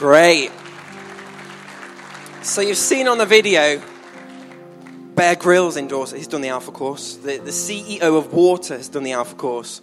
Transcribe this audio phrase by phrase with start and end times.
[0.00, 0.50] Great.
[2.40, 3.82] So you've seen on the video,
[5.14, 6.16] Bear Grylls endorsed.
[6.16, 7.16] He's done the Alpha course.
[7.16, 9.82] The, the CEO of Water has done the Alpha course.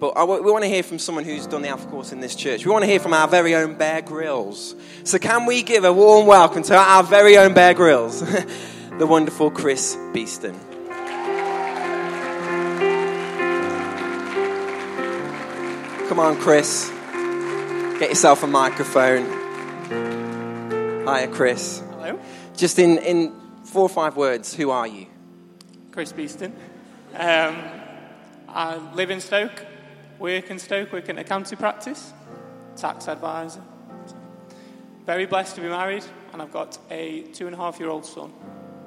[0.00, 2.66] But we want to hear from someone who's done the Alpha course in this church.
[2.66, 4.74] We want to hear from our very own Bear Grylls.
[5.04, 8.18] So can we give a warm welcome to our very own Bear Grylls,
[8.98, 10.58] the wonderful Chris Beeston.
[16.08, 16.90] Come on, Chris.
[18.00, 19.41] Get yourself a microphone.
[19.92, 21.82] Hiya, Chris.
[21.90, 22.18] Hello,
[22.56, 23.32] Just in, in
[23.64, 25.06] four or five words, who are you?
[25.90, 26.54] Chris Beeston.
[27.14, 27.62] Um,
[28.48, 29.66] I live in Stoke,
[30.18, 32.12] work in Stoke, work in accounting practice,
[32.76, 33.62] tax advisor.
[35.04, 38.06] Very blessed to be married, and I've got a two and a half year old
[38.06, 38.32] son.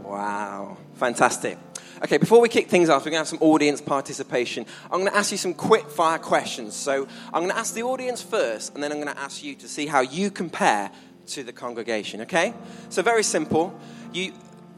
[0.02, 1.58] Wow, fantastic.
[2.04, 4.66] Okay, before we kick things off, we're going to have some audience participation.
[4.86, 6.76] I'm going to ask you some quick fire questions.
[6.76, 9.56] So I'm going to ask the audience first, and then I'm going to ask you
[9.56, 10.92] to see how you compare
[11.28, 12.54] to the congregation, okay?
[12.90, 13.80] So very simple.
[14.14, 14.34] You,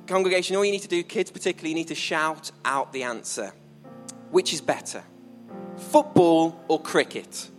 [0.06, 3.52] congregation, all you need to do, kids particularly, you need to shout out the answer.
[4.30, 5.04] Which is better,
[5.78, 7.50] football or cricket?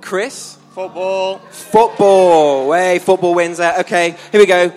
[0.00, 0.56] Chris?
[0.72, 2.68] Football, Football.
[2.68, 3.80] Way, football wins there.
[3.80, 4.72] Okay, here we go.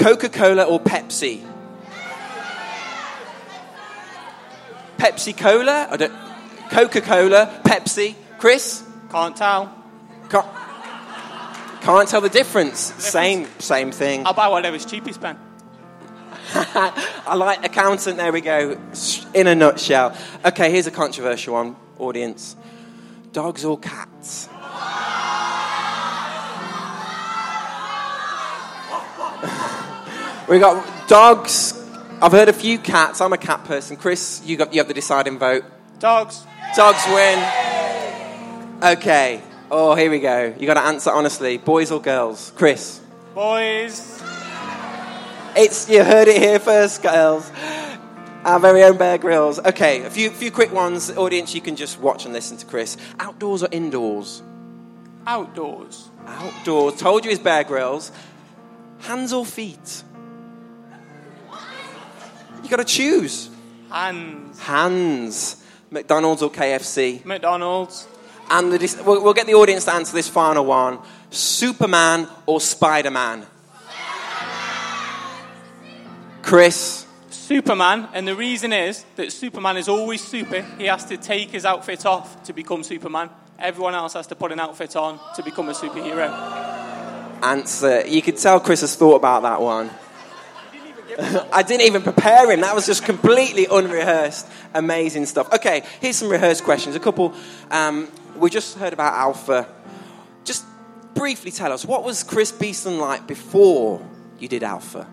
[0.00, 1.46] Coca Cola or Pepsi?
[4.96, 5.88] Pepsi Cola?
[5.90, 6.14] I don't.
[6.70, 8.14] Coca Cola, Pepsi.
[8.38, 8.82] Chris?
[9.10, 9.74] can't tell.
[10.30, 10.46] Can't,
[11.82, 12.78] can't tell the difference.
[12.80, 14.26] Same, same thing.
[14.26, 15.38] I'll buy whatever's cheapest, Ben.
[16.54, 18.16] I like accountant.
[18.16, 18.78] There we go.
[19.34, 20.16] In a nutshell.
[20.46, 22.56] Okay, here's a controversial one, audience.
[23.32, 24.48] Dogs or cats?
[30.50, 31.74] We got dogs.
[32.20, 33.20] I've heard a few cats.
[33.20, 33.96] I'm a cat person.
[33.96, 35.64] Chris, you got you have the deciding vote.
[35.98, 36.44] Dogs,
[36.76, 37.38] Dogs win.
[38.82, 39.42] Okay.
[39.70, 40.52] Oh, here we go.
[40.58, 41.56] You got to answer honestly.
[41.58, 42.52] Boys or girls?
[42.56, 43.00] Chris.
[43.34, 44.20] boys,
[45.56, 47.50] It's you heard it here first, girls.
[48.44, 49.58] Our very own Bear Grylls.
[49.58, 51.10] Okay, a few few quick ones.
[51.10, 52.96] Audience, you can just watch and listen to Chris.
[53.20, 54.42] Outdoors or indoors?
[55.26, 56.96] outdoors, Outdoors.
[56.96, 58.10] Told you it's Bear Grylls.
[59.00, 60.02] Hands or feet?
[62.70, 63.50] Got to choose.
[63.90, 65.56] hands, Hands.
[65.90, 67.24] McDonald's or KFC?
[67.24, 68.06] McDonald's,
[68.48, 71.00] And the, we'll, we'll get the audience to answer this final one.
[71.30, 73.44] Superman or Spider Man?
[76.42, 77.06] Chris.
[77.30, 80.62] Superman, and the reason is that Superman is always super.
[80.78, 83.28] He has to take his outfit off to become Superman.
[83.58, 86.30] Everyone else has to put an outfit on to become a superhero.
[87.42, 88.06] answer.
[88.06, 89.90] You could tell Chris has thought about that one.
[91.52, 92.62] I didn't even prepare him.
[92.62, 94.46] That was just completely unrehearsed.
[94.74, 95.52] Amazing stuff.
[95.52, 96.96] Okay, here's some rehearsed questions.
[96.96, 97.34] A couple.
[97.70, 99.66] Um, we just heard about Alpha.
[100.44, 100.64] Just
[101.14, 104.00] briefly tell us what was Chris Beeston like before
[104.38, 105.06] you did Alpha?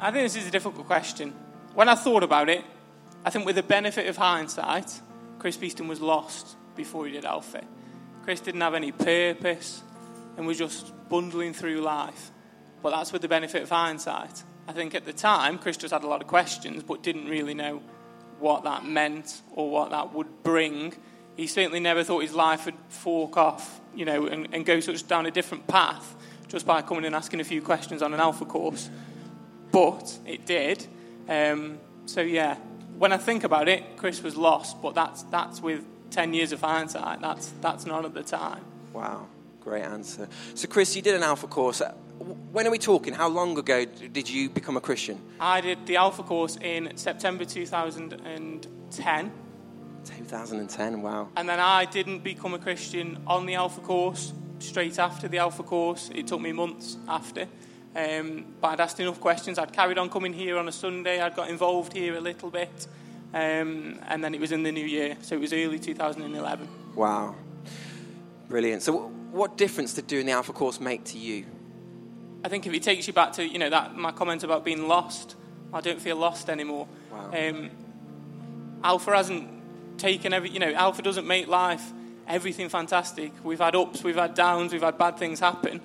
[0.00, 1.32] I think this is a difficult question.
[1.72, 2.62] When I thought about it,
[3.24, 5.00] I think with the benefit of hindsight,
[5.38, 7.64] Chris Beeston was lost before he did Alpha.
[8.24, 9.82] Chris didn't have any purpose
[10.36, 12.30] and was just bundling through life.
[12.84, 14.44] But that's with the benefit of hindsight.
[14.68, 17.54] I think at the time, Chris just had a lot of questions but didn't really
[17.54, 17.82] know
[18.38, 20.94] what that meant or what that would bring.
[21.36, 25.08] He certainly never thought his life would fork off, you know, and, and go such
[25.08, 26.14] down a different path
[26.46, 28.88] just by coming and asking a few questions on an Alpha course
[29.74, 30.86] but it did.
[31.28, 32.54] Um, so yeah,
[32.96, 36.60] when I think about it, Chris was lost, but that's that's with ten years of
[36.60, 37.20] hindsight.
[37.20, 38.64] That's that's not at the time.
[38.92, 39.26] Wow,
[39.60, 40.28] great answer.
[40.54, 41.82] So, Chris, you did an Alpha course.
[42.24, 43.12] When are we talking?
[43.12, 45.20] How long ago did you become a Christian?
[45.38, 49.32] I did the Alpha course in September 2010,
[50.04, 51.02] 2010.
[51.02, 51.28] Wow.
[51.36, 55.62] and then I didn't become a Christian on the Alpha course straight after the Alpha
[55.62, 56.10] course.
[56.14, 57.46] It took me months after.
[57.94, 59.58] Um, but I'd asked enough questions.
[59.58, 61.20] I'd carried on coming here on a Sunday.
[61.20, 62.88] I'd got involved here a little bit.
[63.34, 65.16] Um, and then it was in the new year.
[65.20, 66.68] So it was early 2011.
[66.94, 67.34] Wow.
[68.48, 68.82] Brilliant.
[68.82, 71.44] So, what difference did doing the Alpha course make to you?
[72.44, 74.86] I think if it takes you back to, you know, that my comment about being
[74.86, 75.34] lost,
[75.72, 76.86] I don't feel lost anymore.
[77.10, 77.30] Wow.
[77.32, 77.70] Um,
[78.84, 81.92] Alpha hasn't taken every, you know, Alpha doesn't make life
[82.28, 83.32] everything fantastic.
[83.42, 85.80] We've had ups, we've had downs, we've had bad things happen,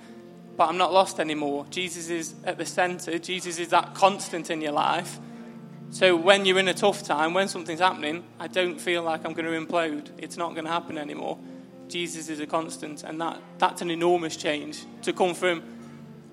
[0.57, 1.65] but I'm not lost anymore.
[1.69, 3.17] Jesus is at the center.
[3.17, 5.17] Jesus is that constant in your life.
[5.91, 9.33] So when you're in a tough time, when something's happening, I don't feel like I'm
[9.33, 10.09] going to implode.
[10.17, 11.39] It's not going to happen anymore.
[11.87, 15.63] Jesus is a constant, and that, that's an enormous change to come from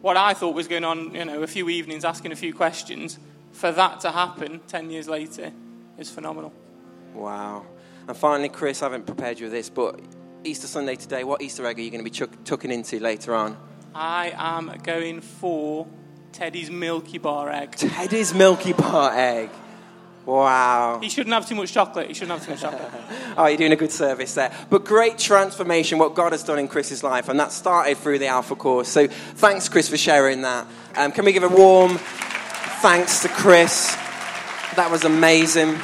[0.06, 3.19] what I thought was going on, you know, a few evenings asking a few questions,
[3.50, 5.50] for that to happen 10 years later
[5.99, 6.53] is phenomenal.
[7.12, 7.67] Wow.
[8.06, 9.99] And finally, Chris, I haven't prepared you with this, but
[10.44, 11.25] Easter Sunday today.
[11.25, 13.56] What Easter egg are you going to be chuck- tucking into later on?
[13.97, 15.88] I am going for
[16.31, 17.73] Teddy's Milky Bar egg.
[17.73, 19.50] Teddy's Milky Bar egg.
[20.26, 20.99] Wow.
[21.00, 22.08] He shouldn't have too much chocolate.
[22.08, 22.90] He shouldn't have too much chocolate.
[23.38, 24.50] Oh, you're doing a good service there.
[24.70, 28.28] But great transformation, what God has done in Chris's life, and that started through the
[28.28, 28.88] Alpha course.
[28.88, 30.67] So thanks, Chris, for sharing that.
[30.94, 31.99] Um, can we give a warm
[32.81, 33.94] thanks to Chris?
[34.76, 35.78] That was amazing.